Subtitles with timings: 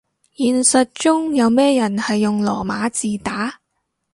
[0.35, 3.59] 現實中有咩人係用羅馬字打